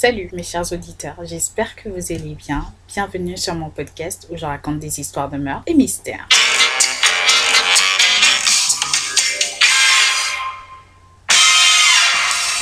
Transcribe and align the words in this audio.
Salut 0.00 0.28
mes 0.32 0.44
chers 0.44 0.72
auditeurs, 0.72 1.16
j'espère 1.24 1.74
que 1.74 1.88
vous 1.88 2.12
allez 2.12 2.36
bien. 2.36 2.64
Bienvenue 2.86 3.36
sur 3.36 3.56
mon 3.56 3.68
podcast 3.68 4.28
où 4.30 4.36
je 4.36 4.46
raconte 4.46 4.78
des 4.78 5.00
histoires 5.00 5.28
de 5.28 5.38
meurtres 5.38 5.64
et 5.66 5.74
mystères. 5.74 6.28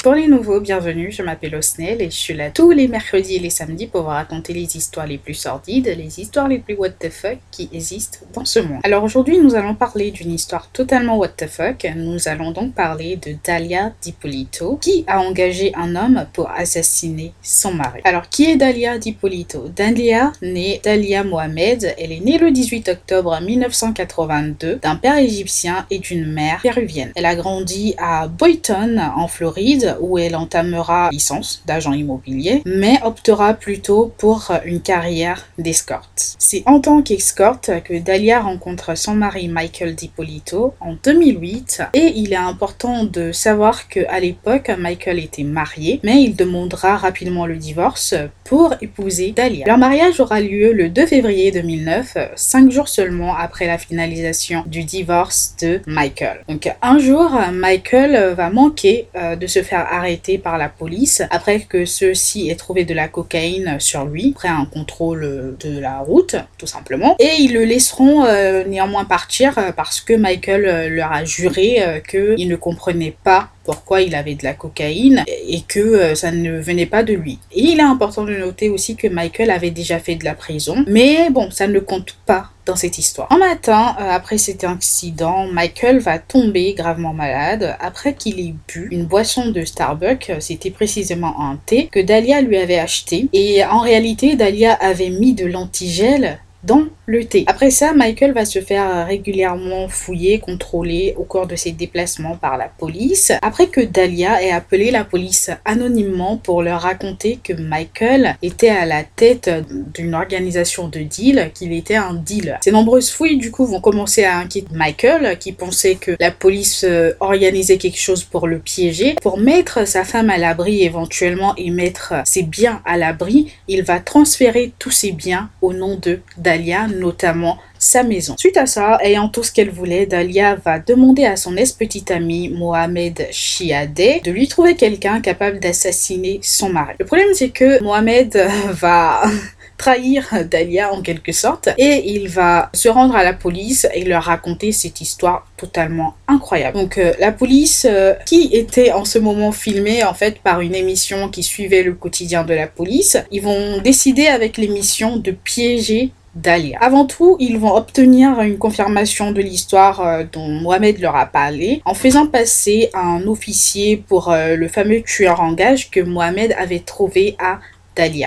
Pour 0.06 0.14
les 0.14 0.28
nouveaux, 0.28 0.60
bienvenue, 0.60 1.10
je 1.10 1.20
m'appelle 1.20 1.56
Osnel 1.56 2.00
et 2.00 2.10
je 2.10 2.16
suis 2.16 2.32
là 2.32 2.50
tous 2.50 2.70
les 2.70 2.86
mercredis 2.86 3.34
et 3.34 3.38
les 3.40 3.50
samedis 3.50 3.88
pour 3.88 4.02
vous 4.02 4.10
raconter 4.10 4.52
les 4.52 4.76
histoires 4.76 5.08
les 5.08 5.18
plus 5.18 5.34
sordides, 5.34 5.92
les 5.98 6.20
histoires 6.20 6.46
les 6.46 6.60
plus 6.60 6.76
what 6.76 6.90
the 6.90 7.10
fuck 7.10 7.38
qui 7.50 7.68
existent 7.72 8.20
dans 8.32 8.44
ce 8.44 8.60
monde. 8.60 8.78
Alors 8.84 9.02
aujourd'hui, 9.02 9.40
nous 9.40 9.56
allons 9.56 9.74
parler 9.74 10.12
d'une 10.12 10.30
histoire 10.30 10.70
totalement 10.70 11.16
what 11.18 11.30
the 11.30 11.48
fuck. 11.48 11.84
Nous 11.96 12.28
allons 12.28 12.52
donc 12.52 12.72
parler 12.72 13.16
de 13.16 13.34
Dalia 13.44 13.94
Dipolito 14.00 14.76
qui 14.76 15.04
a 15.08 15.18
engagé 15.18 15.72
un 15.74 15.96
homme 15.96 16.24
pour 16.32 16.52
assassiner 16.52 17.32
son 17.42 17.74
mari. 17.74 18.00
Alors 18.04 18.28
qui 18.28 18.44
est 18.44 18.54
Dalia 18.54 18.98
Dipolito? 18.98 19.64
Dalia, 19.74 20.32
née 20.40 20.80
Dalia 20.84 21.24
Mohamed, 21.24 21.96
elle 21.98 22.12
est 22.12 22.20
née 22.20 22.38
le 22.38 22.52
18 22.52 22.90
octobre 22.90 23.40
1982 23.40 24.76
d'un 24.76 24.94
père 24.94 25.18
égyptien 25.18 25.84
et 25.90 25.98
d'une 25.98 26.26
mère 26.26 26.60
péruvienne. 26.62 27.10
Elle 27.16 27.26
a 27.26 27.34
grandi 27.34 27.96
à 27.98 28.28
Boynton 28.28 29.00
en 29.16 29.26
Floride 29.26 29.95
où 30.00 30.18
elle 30.18 30.36
entamera 30.36 31.10
licence 31.10 31.62
d'agent 31.66 31.92
immobilier, 31.92 32.62
mais 32.64 32.98
optera 33.04 33.54
plutôt 33.54 34.12
pour 34.18 34.50
une 34.64 34.80
carrière 34.80 35.46
d'escorte. 35.58 36.36
C'est 36.38 36.62
en 36.66 36.80
tant 36.80 37.02
qu'escorte 37.02 37.70
que 37.84 37.98
Dalia 37.98 38.40
rencontre 38.40 38.96
son 38.96 39.14
mari 39.14 39.48
Michael 39.48 39.94
DiPolito 39.94 40.74
en 40.80 40.94
2008 41.02 41.82
et 41.94 42.12
il 42.16 42.32
est 42.32 42.36
important 42.36 43.04
de 43.04 43.32
savoir 43.32 43.88
que 43.88 44.00
à 44.08 44.20
l'époque 44.20 44.70
Michael 44.78 45.18
était 45.18 45.42
marié, 45.42 46.00
mais 46.02 46.22
il 46.22 46.36
demandera 46.36 46.96
rapidement 46.96 47.46
le 47.46 47.56
divorce 47.56 48.14
pour 48.44 48.74
épouser 48.80 49.32
Dalia. 49.32 49.66
Leur 49.66 49.78
mariage 49.78 50.20
aura 50.20 50.40
lieu 50.40 50.72
le 50.72 50.88
2 50.88 51.06
février 51.06 51.50
2009, 51.50 52.16
cinq 52.36 52.70
jours 52.70 52.88
seulement 52.88 53.36
après 53.36 53.66
la 53.66 53.78
finalisation 53.78 54.62
du 54.66 54.84
divorce 54.84 55.54
de 55.60 55.80
Michael. 55.86 56.40
Donc 56.48 56.72
un 56.82 56.98
jour, 56.98 57.30
Michael 57.52 58.34
va 58.34 58.50
manquer 58.50 59.08
euh, 59.16 59.36
de 59.36 59.46
se 59.46 59.62
faire 59.62 59.85
arrêté 59.90 60.38
par 60.38 60.58
la 60.58 60.68
police 60.68 61.22
après 61.30 61.60
que 61.60 61.84
ceux-ci 61.84 62.50
aient 62.50 62.56
trouvé 62.56 62.84
de 62.84 62.94
la 62.94 63.08
cocaïne 63.08 63.76
sur 63.78 64.04
lui, 64.04 64.32
après 64.34 64.48
un 64.48 64.64
contrôle 64.66 65.56
de 65.60 65.78
la 65.78 65.98
route, 65.98 66.36
tout 66.58 66.66
simplement. 66.66 67.16
Et 67.18 67.36
ils 67.38 67.52
le 67.52 67.64
laisseront 67.64 68.24
euh, 68.24 68.64
néanmoins 68.64 69.04
partir 69.04 69.58
euh, 69.58 69.72
parce 69.72 70.00
que 70.00 70.12
Michael 70.12 70.64
euh, 70.66 70.88
leur 70.88 71.12
a 71.12 71.24
juré 71.24 72.02
qu'il 72.08 72.48
ne 72.48 72.56
comprenait 72.56 73.16
pas 73.24 73.48
pourquoi 73.66 74.00
il 74.00 74.14
avait 74.14 74.36
de 74.36 74.44
la 74.44 74.54
cocaïne 74.54 75.24
et 75.26 75.60
que 75.62 76.14
ça 76.14 76.30
ne 76.30 76.58
venait 76.58 76.86
pas 76.86 77.02
de 77.02 77.12
lui. 77.12 77.40
Et 77.52 77.62
il 77.62 77.80
est 77.80 77.82
important 77.82 78.24
de 78.24 78.34
noter 78.34 78.70
aussi 78.70 78.94
que 78.94 79.08
Michael 79.08 79.50
avait 79.50 79.70
déjà 79.70 79.98
fait 79.98 80.14
de 80.14 80.24
la 80.24 80.34
prison, 80.34 80.84
mais 80.86 81.28
bon, 81.30 81.50
ça 81.50 81.66
ne 81.66 81.80
compte 81.80 82.16
pas 82.24 82.50
dans 82.64 82.76
cette 82.76 82.98
histoire. 82.98 83.30
Un 83.32 83.38
matin, 83.38 83.96
euh, 84.00 84.08
après 84.10 84.38
cet 84.38 84.64
incident, 84.64 85.46
Michael 85.46 85.98
va 85.98 86.18
tomber 86.18 86.74
gravement 86.74 87.12
malade 87.12 87.76
après 87.80 88.14
qu'il 88.14 88.40
ait 88.40 88.54
bu 88.68 88.88
une 88.90 89.04
boisson 89.04 89.50
de 89.50 89.64
Starbucks, 89.64 90.32
c'était 90.40 90.70
précisément 90.70 91.40
un 91.40 91.58
thé, 91.66 91.88
que 91.90 92.00
Dahlia 92.00 92.40
lui 92.40 92.56
avait 92.56 92.78
acheté. 92.78 93.28
Et 93.32 93.64
en 93.64 93.80
réalité, 93.80 94.36
Dahlia 94.36 94.74
avait 94.74 95.10
mis 95.10 95.34
de 95.34 95.46
l'antigel 95.46 96.38
dans 96.64 96.84
le 97.06 97.24
thé. 97.24 97.44
Après 97.46 97.70
ça, 97.70 97.92
Michael 97.92 98.32
va 98.32 98.44
se 98.44 98.60
faire 98.60 99.06
régulièrement 99.06 99.88
fouiller, 99.88 100.40
contrôler 100.40 101.14
au 101.16 101.22
cours 101.22 101.46
de 101.46 101.56
ses 101.56 101.72
déplacements 101.72 102.36
par 102.36 102.58
la 102.58 102.68
police. 102.68 103.32
Après 103.42 103.68
que 103.68 103.80
Dahlia 103.80 104.42
ait 104.42 104.50
appelé 104.50 104.90
la 104.90 105.04
police 105.04 105.50
anonymement 105.64 106.36
pour 106.36 106.62
leur 106.62 106.82
raconter 106.82 107.38
que 107.42 107.52
Michael 107.52 108.36
était 108.42 108.68
à 108.68 108.84
la 108.86 109.04
tête 109.04 109.50
d'une 109.94 110.14
organisation 110.14 110.88
de 110.88 111.00
deal, 111.00 111.50
qu'il 111.54 111.72
était 111.72 111.96
un 111.96 112.14
dealer. 112.14 112.58
Ces 112.62 112.72
nombreuses 112.72 113.10
fouilles 113.10 113.38
du 113.38 113.50
coup 113.50 113.66
vont 113.66 113.80
commencer 113.80 114.24
à 114.24 114.38
inquiéter 114.38 114.74
Michael 114.74 115.38
qui 115.38 115.52
pensait 115.52 115.94
que 115.94 116.16
la 116.18 116.30
police 116.30 116.84
euh, 116.84 117.12
organisait 117.20 117.78
quelque 117.78 118.00
chose 118.00 118.24
pour 118.24 118.48
le 118.48 118.58
piéger. 118.58 119.14
Pour 119.22 119.38
mettre 119.38 119.86
sa 119.86 120.04
femme 120.04 120.30
à 120.30 120.38
l'abri 120.38 120.82
éventuellement 120.82 121.54
et 121.56 121.70
mettre 121.70 122.14
ses 122.24 122.42
biens 122.42 122.82
à 122.84 122.96
l'abri, 122.96 123.52
il 123.68 123.82
va 123.84 124.00
transférer 124.00 124.72
tous 124.78 124.90
ses 124.90 125.12
biens 125.12 125.50
au 125.62 125.72
nom 125.72 125.96
de 125.96 126.20
Dahlia 126.36 126.88
notamment 126.98 127.58
sa 127.78 128.02
maison. 128.02 128.34
Suite 128.38 128.56
à 128.56 128.66
ça, 128.66 128.98
ayant 129.02 129.28
tout 129.28 129.42
ce 129.42 129.52
qu'elle 129.52 129.70
voulait, 129.70 130.06
Dahlia 130.06 130.56
va 130.56 130.78
demander 130.78 131.24
à 131.24 131.36
son 131.36 131.56
ex-petite 131.56 132.10
amie 132.10 132.48
Mohamed 132.48 133.28
Chiadeh 133.30 134.20
de 134.24 134.30
lui 134.30 134.48
trouver 134.48 134.76
quelqu'un 134.76 135.20
capable 135.20 135.60
d'assassiner 135.60 136.40
son 136.42 136.70
mari. 136.70 136.94
Le 136.98 137.04
problème 137.04 137.28
c'est 137.34 137.50
que 137.50 137.82
Mohamed 137.82 138.36
va 138.70 139.22
trahir 139.76 140.26
Dahlia 140.50 140.92
en 140.92 141.02
quelque 141.02 141.32
sorte 141.32 141.68
et 141.78 142.10
il 142.14 142.28
va 142.28 142.70
se 142.72 142.88
rendre 142.88 143.14
à 143.14 143.24
la 143.24 143.32
police 143.32 143.86
et 143.94 144.04
leur 144.04 144.24
raconter 144.24 144.72
cette 144.72 145.00
histoire 145.00 145.46
totalement 145.56 146.14
incroyable. 146.28 146.78
Donc 146.78 146.98
euh, 146.98 147.12
la 147.18 147.32
police 147.32 147.86
euh, 147.88 148.14
qui 148.26 148.48
était 148.52 148.92
en 148.92 149.04
ce 149.04 149.18
moment 149.18 149.52
filmée 149.52 150.04
en 150.04 150.14
fait 150.14 150.38
par 150.40 150.60
une 150.60 150.74
émission 150.74 151.28
qui 151.28 151.42
suivait 151.42 151.82
le 151.82 151.92
quotidien 151.92 152.44
de 152.44 152.54
la 152.54 152.66
police, 152.66 153.16
ils 153.30 153.42
vont 153.42 153.80
décider 153.80 154.26
avec 154.26 154.56
l'émission 154.56 155.16
de 155.16 155.30
piéger 155.30 156.10
Dalia. 156.36 156.78
Avant 156.82 157.06
tout, 157.06 157.36
ils 157.40 157.58
vont 157.58 157.74
obtenir 157.74 158.40
une 158.42 158.58
confirmation 158.58 159.32
de 159.32 159.40
l'histoire 159.40 160.06
euh, 160.06 160.24
dont 160.30 160.46
Mohamed 160.46 161.00
leur 161.00 161.16
a 161.16 161.24
parlé 161.24 161.80
en 161.86 161.94
faisant 161.94 162.26
passer 162.26 162.90
un 162.92 163.26
officier 163.26 163.96
pour 163.96 164.30
euh, 164.30 164.54
le 164.54 164.68
fameux 164.68 165.00
tueur 165.00 165.40
en 165.40 165.54
gage 165.54 165.90
que 165.90 166.00
Mohamed 166.00 166.54
avait 166.58 166.80
trouvé 166.80 167.36
à 167.38 167.58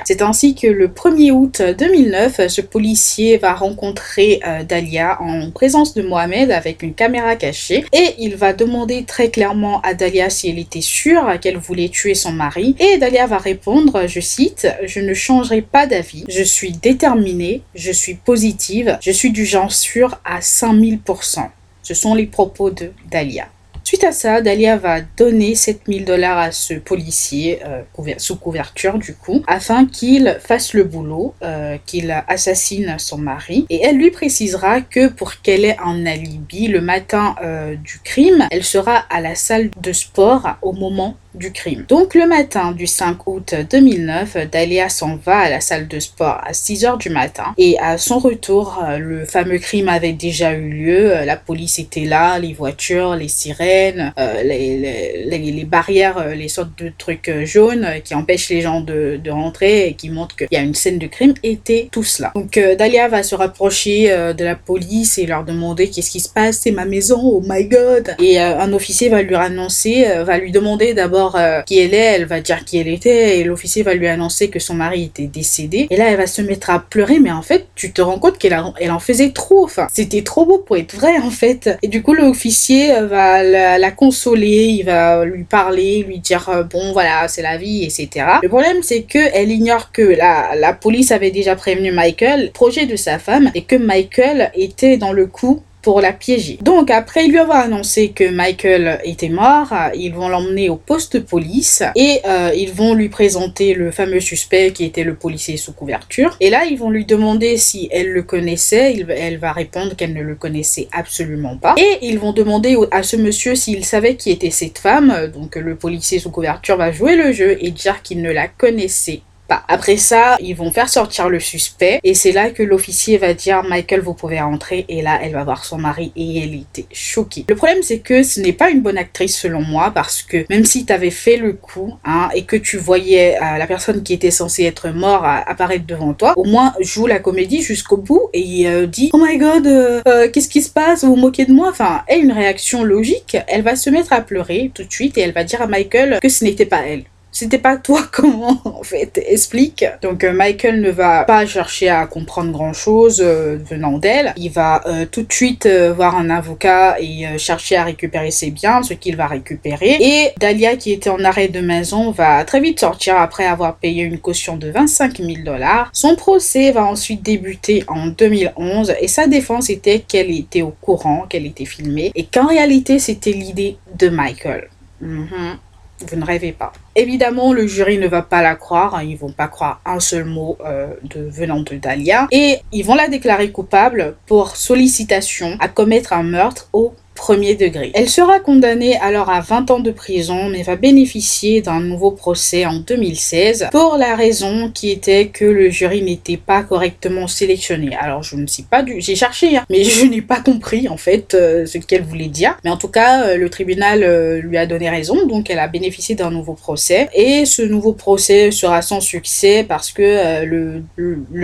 C'est 0.05 0.21
ainsi 0.21 0.55
que 0.55 0.67
le 0.67 0.87
1er 0.87 1.31
août 1.31 1.61
2009, 1.61 2.47
ce 2.47 2.61
policier 2.61 3.37
va 3.37 3.53
rencontrer 3.53 4.39
euh, 4.45 4.63
Dalia 4.63 5.21
en 5.21 5.51
présence 5.51 5.93
de 5.93 6.01
Mohamed 6.01 6.51
avec 6.51 6.83
une 6.83 6.93
caméra 6.93 7.35
cachée 7.35 7.85
et 7.93 8.15
il 8.17 8.35
va 8.35 8.53
demander 8.53 9.03
très 9.03 9.29
clairement 9.29 9.81
à 9.81 9.93
Dalia 9.93 10.29
si 10.29 10.49
elle 10.49 10.59
était 10.59 10.81
sûre 10.81 11.39
qu'elle 11.39 11.57
voulait 11.57 11.89
tuer 11.89 12.15
son 12.15 12.31
mari 12.31 12.75
et 12.79 12.97
Dalia 12.97 13.27
va 13.27 13.37
répondre, 13.37 14.07
je 14.07 14.19
cite, 14.19 14.67
je 14.85 14.99
ne 14.99 15.13
changerai 15.13 15.61
pas 15.61 15.85
d'avis, 15.85 16.25
je 16.27 16.43
suis 16.43 16.71
déterminée, 16.71 17.61
je 17.75 17.91
suis 17.91 18.15
positive, 18.15 18.97
je 19.01 19.11
suis 19.11 19.31
du 19.31 19.45
genre 19.45 19.71
sûr 19.71 20.19
à 20.25 20.39
5000%. 20.39 21.47
Ce 21.83 21.93
sont 21.93 22.15
les 22.15 22.25
propos 22.25 22.69
de 22.69 22.91
Dalia. 23.09 23.47
Suite 23.89 24.03
à 24.03 24.11
ça, 24.11 24.39
Dalia 24.39 24.77
va 24.77 25.01
donner 25.01 25.55
7000 25.55 26.05
dollars 26.05 26.37
à 26.37 26.51
ce 26.51 26.75
policier 26.75 27.59
euh, 27.65 27.81
sous 28.19 28.35
couverture 28.35 28.99
du 28.99 29.15
coup, 29.15 29.41
afin 29.47 29.87
qu'il 29.87 30.37
fasse 30.41 30.75
le 30.75 30.83
boulot, 30.83 31.33
euh, 31.41 31.75
qu'il 31.87 32.11
assassine 32.27 32.97
son 32.99 33.17
mari. 33.17 33.65
Et 33.71 33.81
elle 33.83 33.97
lui 33.97 34.11
précisera 34.11 34.81
que 34.81 35.07
pour 35.07 35.41
qu'elle 35.41 35.65
ait 35.65 35.77
un 35.83 36.05
alibi 36.05 36.67
le 36.67 36.81
matin 36.81 37.33
euh, 37.43 37.73
du 37.77 37.97
crime, 38.03 38.47
elle 38.51 38.63
sera 38.63 38.95
à 39.09 39.21
la 39.21 39.33
salle 39.33 39.71
de 39.81 39.91
sport 39.91 40.47
au 40.61 40.73
moment 40.73 41.17
du 41.35 41.51
crime. 41.51 41.85
Donc 41.87 42.15
le 42.15 42.27
matin 42.27 42.71
du 42.71 42.87
5 42.87 43.27
août 43.27 43.53
2009, 43.69 44.49
Dalia 44.51 44.89
s'en 44.89 45.15
va 45.17 45.37
à 45.39 45.49
la 45.49 45.61
salle 45.61 45.87
de 45.87 45.99
sport 45.99 46.39
à 46.43 46.53
6 46.53 46.85
heures 46.85 46.97
du 46.97 47.09
matin 47.09 47.53
et 47.57 47.77
à 47.79 47.97
son 47.97 48.19
retour, 48.19 48.83
le 48.97 49.25
fameux 49.25 49.59
crime 49.59 49.89
avait 49.89 50.13
déjà 50.13 50.53
eu 50.53 50.69
lieu, 50.69 51.13
la 51.25 51.37
police 51.37 51.79
était 51.79 52.05
là, 52.05 52.39
les 52.39 52.53
voitures, 52.53 53.15
les 53.15 53.27
sirènes, 53.27 54.13
euh, 54.17 54.43
les, 54.43 54.77
les, 55.25 55.51
les, 55.51 55.63
barrières, 55.65 56.17
euh, 56.17 56.35
les 56.35 56.47
sortes 56.47 56.77
de 56.77 56.91
trucs 56.97 57.29
euh, 57.29 57.45
jaunes 57.45 57.87
qui 58.03 58.15
empêchent 58.15 58.49
les 58.49 58.61
gens 58.61 58.81
de, 58.81 59.19
de 59.23 59.31
rentrer 59.31 59.87
et 59.87 59.93
qui 59.93 60.09
montrent 60.09 60.35
qu'il 60.35 60.47
y 60.51 60.57
a 60.57 60.61
une 60.61 60.75
scène 60.75 60.99
de 60.99 61.07
crime 61.07 61.33
étaient 61.43 61.89
tous 61.91 62.19
là. 62.19 62.31
Donc 62.35 62.59
Dalia 62.77 63.07
va 63.07 63.23
se 63.23 63.35
rapprocher 63.35 64.09
de 64.09 64.43
la 64.43 64.55
police 64.55 65.17
et 65.17 65.25
leur 65.25 65.43
demander 65.43 65.89
qu'est-ce 65.89 66.11
qui 66.11 66.19
se 66.19 66.29
passe, 66.29 66.59
c'est 66.63 66.71
ma 66.71 66.85
maison, 66.85 67.19
oh 67.21 67.43
my 67.45 67.65
god. 67.65 68.15
Et 68.19 68.39
un 68.39 68.73
officier 68.73 69.09
va 69.09 69.21
lui 69.21 69.35
annoncer, 69.35 70.05
va 70.23 70.37
lui 70.37 70.51
demander 70.51 70.93
d'abord 70.93 71.18
euh, 71.35 71.61
qui 71.61 71.79
elle 71.79 71.93
est, 71.93 71.97
elle 71.97 72.25
va 72.25 72.39
dire 72.41 72.65
qui 72.65 72.77
elle 72.77 72.87
était, 72.87 73.39
et 73.39 73.43
l'officier 73.43 73.83
va 73.83 73.93
lui 73.93 74.07
annoncer 74.07 74.49
que 74.49 74.59
son 74.59 74.73
mari 74.73 75.05
était 75.05 75.27
décédé. 75.27 75.87
Et 75.89 75.97
là, 75.97 76.09
elle 76.09 76.17
va 76.17 76.27
se 76.27 76.41
mettre 76.41 76.69
à 76.69 76.79
pleurer, 76.79 77.19
mais 77.19 77.31
en 77.31 77.41
fait, 77.41 77.67
tu 77.75 77.91
te 77.91 78.01
rends 78.01 78.19
compte 78.19 78.37
qu'elle 78.37 78.57
elle 78.79 78.91
en 78.91 78.99
faisait 78.99 79.31
trop. 79.31 79.63
Enfin, 79.63 79.87
c'était 79.93 80.23
trop 80.23 80.45
beau 80.45 80.59
pour 80.59 80.77
être 80.77 80.95
vrai, 80.95 81.17
en 81.19 81.29
fait. 81.29 81.69
Et 81.81 81.87
du 81.87 82.01
coup, 82.01 82.13
l'officier 82.13 82.91
euh, 82.91 83.07
va 83.07 83.43
la, 83.43 83.91
consoler, 83.91 84.67
il 84.67 84.83
va 84.83 85.25
lui 85.25 85.43
parler, 85.43 86.03
lui 86.07 86.19
dire 86.19 86.49
euh, 86.49 86.63
bon, 86.63 86.93
voilà, 86.93 87.27
c'est 87.27 87.41
la 87.41 87.57
vie, 87.57 87.83
etc. 87.83 88.25
Le 88.43 88.49
problème, 88.49 88.77
c'est 88.81 89.01
que 89.01 89.19
elle 89.33 89.51
ignore 89.51 89.91
que 89.91 90.01
la 90.01 90.73
police 90.73 91.11
avait 91.11 91.31
déjà 91.31 91.55
prévenu 91.55 91.91
Michael, 91.91 92.51
projet 92.53 92.85
de 92.85 92.95
sa 92.95 93.19
femme, 93.19 93.51
et 93.55 93.63
que 93.63 93.75
Michael 93.75 94.51
était 94.55 94.97
dans 94.97 95.11
le 95.11 95.25
coup 95.27 95.61
pour 95.81 96.01
la 96.01 96.11
piéger. 96.11 96.57
Donc 96.61 96.91
après 96.91 97.27
lui 97.27 97.37
avoir 97.37 97.59
annoncé 97.59 98.09
que 98.09 98.29
Michael 98.29 98.99
était 99.03 99.29
mort, 99.29 99.73
ils 99.95 100.13
vont 100.13 100.29
l'emmener 100.29 100.69
au 100.69 100.75
poste 100.75 101.17
de 101.17 101.19
police 101.19 101.83
et 101.95 102.19
euh, 102.27 102.51
ils 102.55 102.71
vont 102.71 102.93
lui 102.93 103.09
présenter 103.09 103.73
le 103.73 103.91
fameux 103.91 104.19
suspect 104.19 104.71
qui 104.71 104.85
était 104.85 105.03
le 105.03 105.15
policier 105.15 105.57
sous 105.57 105.73
couverture. 105.73 106.35
Et 106.39 106.49
là, 106.49 106.65
ils 106.65 106.77
vont 106.77 106.89
lui 106.89 107.05
demander 107.05 107.57
si 107.57 107.89
elle 107.91 108.09
le 108.09 108.23
connaissait. 108.23 109.05
elle 109.09 109.37
va 109.37 109.51
répondre 109.51 109.95
qu'elle 109.95 110.13
ne 110.13 110.21
le 110.21 110.35
connaissait 110.35 110.87
absolument 110.91 111.57
pas. 111.57 111.75
Et 111.77 111.99
ils 112.01 112.19
vont 112.19 112.33
demander 112.33 112.77
à 112.91 113.03
ce 113.03 113.15
monsieur 113.15 113.55
s'il 113.55 113.85
savait 113.85 114.15
qui 114.15 114.31
était 114.31 114.51
cette 114.51 114.79
femme. 114.79 115.31
Donc 115.33 115.55
le 115.55 115.75
policier 115.75 116.19
sous 116.19 116.31
couverture 116.31 116.77
va 116.77 116.91
jouer 116.91 117.15
le 117.15 117.31
jeu 117.31 117.57
et 117.59 117.71
dire 117.71 118.01
qu'il 118.01 118.21
ne 118.21 118.31
la 118.31 118.47
connaissait 118.47 119.21
après 119.67 119.97
ça, 119.97 120.37
ils 120.39 120.55
vont 120.55 120.71
faire 120.71 120.89
sortir 120.89 121.29
le 121.29 121.39
suspect 121.39 121.99
et 122.03 122.13
c'est 122.13 122.31
là 122.31 122.51
que 122.51 122.63
l'officier 122.63 123.17
va 123.17 123.33
dire 123.33 123.63
Michael, 123.63 124.01
vous 124.01 124.13
pouvez 124.13 124.39
rentrer. 124.39 124.85
Et 124.89 125.01
là, 125.01 125.19
elle 125.21 125.33
va 125.33 125.43
voir 125.43 125.65
son 125.65 125.77
mari 125.77 126.11
et 126.15 126.43
elle 126.43 126.55
était 126.55 126.85
choquée. 126.91 127.45
Le 127.47 127.55
problème, 127.55 127.79
c'est 127.81 127.99
que 127.99 128.23
ce 128.23 128.39
n'est 128.39 128.53
pas 128.53 128.69
une 128.69 128.81
bonne 128.81 128.97
actrice 128.97 129.37
selon 129.37 129.61
moi 129.61 129.91
parce 129.93 130.21
que 130.21 130.45
même 130.49 130.65
si 130.65 130.85
tu 130.85 130.93
avais 130.93 131.11
fait 131.11 131.37
le 131.37 131.53
coup 131.53 131.95
hein, 132.05 132.29
et 132.33 132.43
que 132.43 132.55
tu 132.55 132.77
voyais 132.77 133.37
euh, 133.37 133.57
la 133.57 133.67
personne 133.67 134.03
qui 134.03 134.13
était 134.13 134.31
censée 134.31 134.63
être 134.63 134.89
morte 134.89 135.25
apparaître 135.47 135.85
devant 135.85 136.13
toi, 136.13 136.33
au 136.37 136.43
moins 136.43 136.73
joue 136.79 137.07
la 137.07 137.19
comédie 137.19 137.61
jusqu'au 137.61 137.97
bout 137.97 138.29
et 138.33 138.67
euh, 138.67 138.85
dit 138.85 139.09
Oh 139.13 139.19
my 139.21 139.37
god, 139.37 139.67
euh, 139.67 140.29
qu'est-ce 140.31 140.49
qui 140.49 140.61
se 140.61 140.69
passe? 140.69 141.03
Vous 141.03 141.15
vous 141.15 141.15
moquez 141.15 141.45
de 141.45 141.53
moi 141.53 141.69
Enfin, 141.69 142.03
elle 142.07 142.19
une 142.19 142.31
réaction 142.31 142.83
logique. 142.83 143.37
Elle 143.47 143.61
va 143.61 143.75
se 143.75 143.89
mettre 143.89 144.13
à 144.13 144.21
pleurer 144.21 144.71
tout 144.73 144.83
de 144.83 144.91
suite 144.91 145.17
et 145.17 145.21
elle 145.21 145.33
va 145.33 145.43
dire 145.43 145.61
à 145.61 145.67
Michael 145.67 146.19
que 146.21 146.29
ce 146.29 146.43
n'était 146.43 146.65
pas 146.65 146.81
elle. 146.85 147.03
C'était 147.39 147.57
pas 147.57 147.77
toi 147.77 148.01
comment 148.11 148.59
en 148.65 148.83
fait 148.83 149.17
explique. 149.25 149.85
Donc 150.01 150.25
euh, 150.25 150.33
Michael 150.33 150.81
ne 150.81 150.91
va 150.91 151.23
pas 151.23 151.45
chercher 151.45 151.87
à 151.87 152.05
comprendre 152.05 152.51
grand 152.51 152.73
chose 152.73 153.21
euh, 153.23 153.57
venant 153.63 153.97
d'elle. 153.97 154.33
Il 154.35 154.49
va 154.51 154.83
euh, 154.87 155.05
tout 155.09 155.23
de 155.23 155.31
suite 155.31 155.65
voir 155.95 156.17
un 156.17 156.29
avocat 156.29 156.97
et 156.99 157.37
chercher 157.37 157.77
à 157.77 157.85
récupérer 157.85 158.31
ses 158.31 158.51
biens, 158.51 158.83
ce 158.83 158.93
qu'il 158.93 159.15
va 159.15 159.27
récupérer. 159.27 159.95
Et 160.01 160.31
Dahlia 160.37 160.75
qui 160.75 160.91
était 160.91 161.09
en 161.09 161.23
arrêt 161.23 161.47
de 161.47 161.61
maison 161.61 162.11
va 162.11 162.43
très 162.43 162.59
vite 162.59 162.81
sortir 162.81 163.15
après 163.15 163.45
avoir 163.45 163.77
payé 163.77 164.03
une 164.03 164.19
caution 164.19 164.57
de 164.57 164.69
25 164.69 165.19
000 165.19 165.29
dollars. 165.45 165.89
Son 165.93 166.17
procès 166.17 166.73
va 166.73 166.83
ensuite 166.83 167.23
débuter 167.23 167.85
en 167.87 168.07
2011 168.07 168.95
et 168.99 169.07
sa 169.07 169.27
défense 169.27 169.69
était 169.69 169.99
qu'elle 169.99 170.29
était 170.29 170.61
au 170.61 170.75
courant, 170.81 171.25
qu'elle 171.29 171.45
était 171.45 171.63
filmée 171.63 172.11
et 172.15 172.25
qu'en 172.25 172.47
réalité 172.47 172.99
c'était 172.99 173.31
l'idée 173.31 173.77
de 173.97 174.09
Michael. 174.09 174.67
Mhm. 174.99 175.57
Vous 176.07 176.15
ne 176.15 176.25
rêvez 176.25 176.51
pas. 176.51 176.71
Évidemment, 176.95 177.53
le 177.53 177.67
jury 177.67 177.97
ne 177.97 178.07
va 178.07 178.21
pas 178.21 178.41
la 178.41 178.55
croire, 178.55 178.95
hein, 178.95 179.03
ils 179.03 179.17
vont 179.17 179.31
pas 179.31 179.47
croire 179.47 179.81
un 179.85 179.99
seul 179.99 180.25
mot 180.25 180.57
euh, 180.65 180.87
de 181.03 181.21
venant 181.21 181.61
de 181.61 181.75
Dahlia, 181.75 182.27
et 182.31 182.59
ils 182.71 182.85
vont 182.85 182.95
la 182.95 183.07
déclarer 183.07 183.51
coupable 183.51 184.15
pour 184.25 184.55
sollicitation 184.55 185.57
à 185.59 185.67
commettre 185.67 186.13
un 186.13 186.23
meurtre 186.23 186.69
au 186.73 186.93
degré. 187.35 187.91
Elle 187.93 188.09
sera 188.09 188.39
condamnée 188.39 188.97
alors 188.97 189.29
à 189.29 189.41
20 189.41 189.71
ans 189.71 189.79
de 189.79 189.91
prison, 189.91 190.49
mais 190.49 190.63
va 190.63 190.75
bénéficier 190.75 191.61
d'un 191.61 191.79
nouveau 191.79 192.11
procès 192.11 192.65
en 192.65 192.79
2016 192.79 193.67
pour 193.71 193.97
la 193.97 194.15
raison 194.15 194.71
qui 194.73 194.89
était 194.89 195.27
que 195.27 195.45
le 195.45 195.69
jury 195.69 196.01
n'était 196.01 196.37
pas 196.37 196.63
correctement 196.63 197.27
sélectionné. 197.27 197.95
Alors 197.95 198.23
je 198.23 198.35
ne 198.35 198.47
sais 198.47 198.65
pas 198.69 198.81
du... 198.81 198.99
J'ai 198.99 199.15
cherché, 199.15 199.57
hein, 199.57 199.65
mais 199.69 199.83
je 199.99 200.05
n'ai 200.05 200.21
pas 200.21 200.41
compris 200.41 200.87
en 200.87 200.97
fait 200.97 201.33
euh, 201.33 201.65
ce 201.65 201.77
qu'elle 201.77 202.03
voulait 202.03 202.27
dire. 202.27 202.57
Mais 202.63 202.69
en 202.71 202.77
tout 202.77 202.87
cas, 202.87 203.23
euh, 203.23 203.37
le 203.37 203.49
tribunal 203.49 204.03
euh, 204.03 204.41
lui 204.41 204.57
a 204.57 204.65
donné 204.65 204.89
raison, 204.89 205.27
donc 205.27 205.49
elle 205.49 205.59
a 205.59 205.67
bénéficié 205.67 206.15
d'un 206.15 206.31
nouveau 206.31 206.53
procès. 206.53 207.09
Et 207.13 207.45
ce 207.45 207.61
nouveau 207.61 207.93
procès 207.93 208.51
sera 208.51 208.81
sans 208.81 209.01
succès 209.01 209.65
parce 209.67 209.91
que 209.91 210.43
le, 210.45 210.83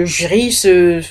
jury 0.06 0.56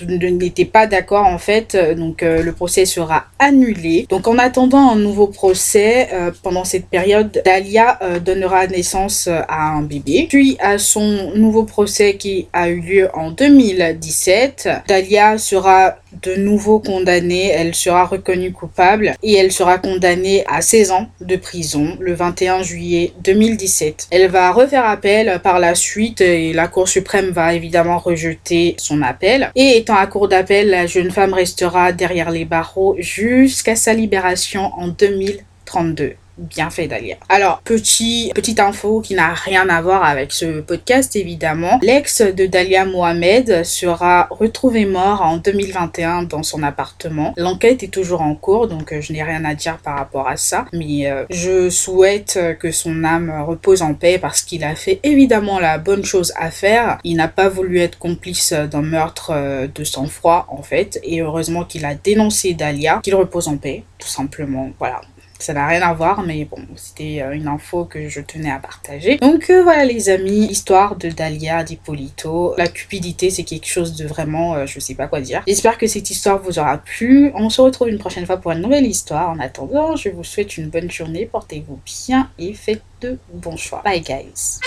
n'était 0.02 0.64
pas 0.64 0.86
d'accord 0.86 1.26
en 1.26 1.38
fait, 1.38 1.76
donc 1.96 2.22
le 2.22 2.52
procès 2.52 2.84
sera 2.84 3.26
annulé. 3.38 4.06
Donc 4.08 4.26
on 4.26 4.38
a 4.38 4.50
attendant 4.64 4.92
un 4.92 4.96
nouveau 4.96 5.26
procès, 5.26 6.08
euh, 6.12 6.30
pendant 6.42 6.64
cette 6.64 6.86
période, 6.86 7.42
Dahlia 7.44 7.98
euh, 8.00 8.18
donnera 8.18 8.66
naissance 8.66 9.26
euh, 9.28 9.40
à 9.46 9.72
un 9.72 9.82
bébé. 9.82 10.26
Puis 10.28 10.56
à 10.58 10.78
son 10.78 11.32
nouveau 11.34 11.64
procès 11.64 12.16
qui 12.16 12.48
a 12.54 12.70
eu 12.70 12.80
lieu 12.80 13.08
en 13.12 13.30
2017, 13.30 14.68
Dahlia 14.88 15.36
sera 15.36 15.96
de 16.22 16.36
nouveau 16.36 16.78
condamnée, 16.78 17.48
elle 17.48 17.74
sera 17.74 18.04
reconnue 18.04 18.52
coupable 18.52 19.14
et 19.22 19.34
elle 19.34 19.52
sera 19.52 19.78
condamnée 19.78 20.44
à 20.46 20.62
16 20.62 20.92
ans 20.92 21.08
de 21.20 21.36
prison 21.36 21.96
le 21.98 22.14
21 22.14 22.62
juillet 22.62 23.12
2017. 23.24 24.08
Elle 24.10 24.30
va 24.30 24.52
refaire 24.52 24.86
appel 24.86 25.40
par 25.42 25.58
la 25.58 25.74
suite 25.74 26.20
et 26.20 26.52
la 26.52 26.68
Cour 26.68 26.88
suprême 26.88 27.30
va 27.30 27.54
évidemment 27.54 27.98
rejeter 27.98 28.76
son 28.78 29.02
appel. 29.02 29.50
Et 29.56 29.76
étant 29.76 29.96
à 29.96 30.06
court 30.06 30.28
d'appel, 30.28 30.70
la 30.70 30.86
jeune 30.86 31.10
femme 31.10 31.34
restera 31.34 31.92
derrière 31.92 32.30
les 32.30 32.44
barreaux 32.44 32.94
jusqu'à 32.98 33.76
sa 33.76 33.92
libération 33.92 34.53
en 34.58 34.96
2032 34.96 36.16
bien 36.38 36.70
fait 36.70 36.86
Dalia. 36.86 37.16
Alors, 37.28 37.60
petit, 37.62 38.32
petite 38.34 38.60
info 38.60 39.00
qui 39.00 39.14
n'a 39.14 39.34
rien 39.34 39.68
à 39.68 39.80
voir 39.80 40.04
avec 40.04 40.32
ce 40.32 40.60
podcast 40.60 41.16
évidemment. 41.16 41.78
L'ex 41.82 42.22
de 42.22 42.46
Dalia 42.46 42.84
Mohamed 42.84 43.64
sera 43.64 44.28
retrouvé 44.30 44.86
mort 44.86 45.22
en 45.22 45.36
2021 45.36 46.24
dans 46.24 46.42
son 46.42 46.62
appartement. 46.62 47.34
L'enquête 47.36 47.82
est 47.82 47.88
toujours 47.92 48.22
en 48.22 48.34
cours 48.34 48.68
donc 48.68 48.92
euh, 48.92 49.00
je 49.00 49.12
n'ai 49.12 49.22
rien 49.22 49.44
à 49.44 49.54
dire 49.54 49.78
par 49.78 49.96
rapport 49.96 50.28
à 50.28 50.36
ça. 50.36 50.66
Mais 50.72 51.10
euh, 51.10 51.24
je 51.30 51.70
souhaite 51.70 52.38
que 52.58 52.70
son 52.70 53.04
âme 53.04 53.32
repose 53.46 53.82
en 53.82 53.94
paix 53.94 54.18
parce 54.18 54.42
qu'il 54.42 54.64
a 54.64 54.74
fait 54.74 55.00
évidemment 55.02 55.58
la 55.58 55.78
bonne 55.78 56.04
chose 56.04 56.32
à 56.36 56.50
faire. 56.50 56.98
Il 57.04 57.16
n'a 57.16 57.28
pas 57.28 57.48
voulu 57.48 57.80
être 57.80 57.98
complice 57.98 58.52
d'un 58.52 58.82
meurtre 58.82 59.32
euh, 59.34 59.66
de 59.72 59.84
sang-froid 59.84 60.46
en 60.48 60.62
fait. 60.62 61.00
Et 61.02 61.20
heureusement 61.20 61.64
qu'il 61.64 61.84
a 61.84 61.94
dénoncé 61.94 62.54
Dalia. 62.54 63.00
Qu'il 63.02 63.14
repose 63.14 63.48
en 63.48 63.56
paix, 63.56 63.84
tout 63.98 64.08
simplement. 64.08 64.70
Voilà 64.78 65.00
ça 65.44 65.52
n'a 65.52 65.66
rien 65.66 65.82
à 65.82 65.92
voir, 65.92 66.22
mais 66.22 66.46
bon, 66.46 66.56
c'était 66.74 67.20
euh, 67.20 67.32
une 67.32 67.48
info 67.48 67.84
que 67.84 68.08
je 68.08 68.22
tenais 68.22 68.50
à 68.50 68.58
partager. 68.58 69.18
Donc 69.18 69.50
euh, 69.50 69.62
voilà 69.62 69.84
les 69.84 70.08
amis, 70.08 70.46
histoire 70.46 70.96
de 70.96 71.10
Dahlia 71.10 71.62
d'Hippolito. 71.62 72.54
La 72.56 72.66
cupidité, 72.66 73.28
c'est 73.28 73.44
quelque 73.44 73.66
chose 73.66 73.94
de 73.94 74.06
vraiment, 74.06 74.54
euh, 74.54 74.64
je 74.64 74.80
sais 74.80 74.94
pas 74.94 75.06
quoi 75.06 75.20
dire. 75.20 75.42
J'espère 75.46 75.76
que 75.76 75.86
cette 75.86 76.08
histoire 76.10 76.40
vous 76.40 76.58
aura 76.58 76.78
plu. 76.78 77.30
On 77.34 77.50
se 77.50 77.60
retrouve 77.60 77.90
une 77.90 77.98
prochaine 77.98 78.24
fois 78.24 78.38
pour 78.38 78.52
une 78.52 78.62
nouvelle 78.62 78.86
histoire. 78.86 79.28
En 79.28 79.38
attendant, 79.38 79.96
je 79.96 80.08
vous 80.08 80.24
souhaite 80.24 80.56
une 80.56 80.70
bonne 80.70 80.90
journée, 80.90 81.26
portez-vous 81.26 81.78
bien 81.84 82.30
et 82.38 82.54
faites 82.54 82.82
de 83.02 83.18
bons 83.34 83.58
choix. 83.58 83.82
Bye 83.84 84.00
guys 84.00 84.60